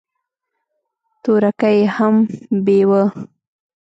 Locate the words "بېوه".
2.65-3.03